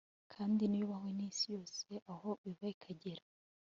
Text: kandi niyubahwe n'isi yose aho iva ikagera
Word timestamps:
kandi 0.33 0.61
niyubahwe 0.65 1.09
n'isi 1.17 1.45
yose 1.55 1.91
aho 2.13 2.29
iva 2.49 2.65
ikagera 2.73 3.23